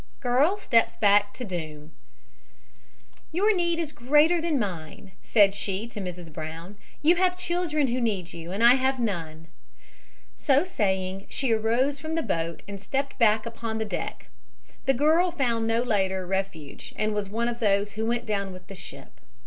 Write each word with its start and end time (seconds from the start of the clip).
GIRL 0.19 0.57
STEPS 0.57 0.97
BACK 0.97 1.31
TO 1.31 1.45
DOOM 1.45 1.91
"Your 3.31 3.55
need 3.55 3.77
is 3.77 3.91
greater 3.91 4.41
than 4.41 4.57
mine," 4.57 5.11
said 5.21 5.53
she 5.53 5.85
to 5.89 6.01
Mrs. 6.01 6.33
Brown. 6.33 6.75
"You 7.03 7.17
have 7.17 7.37
children 7.37 7.85
who 7.89 8.01
need 8.01 8.33
you, 8.33 8.51
and 8.51 8.63
I 8.63 8.73
have 8.73 8.97
none." 8.99 9.47
So 10.35 10.63
saying 10.63 11.27
she 11.29 11.51
arose 11.51 11.99
from 11.99 12.15
the 12.15 12.23
boat 12.23 12.63
and 12.67 12.81
stepped 12.81 13.19
back 13.19 13.45
upon 13.45 13.77
the 13.77 13.85
deck. 13.85 14.29
The 14.87 14.95
girl 14.95 15.29
found 15.29 15.67
no 15.67 15.83
later 15.83 16.25
refuge 16.25 16.93
and 16.97 17.13
was 17.13 17.29
one 17.29 17.47
of 17.47 17.59
those 17.59 17.91
who 17.91 18.07
went 18.07 18.25
down 18.25 18.51
with 18.51 18.65
the 18.65 18.73
ship. 18.73 19.19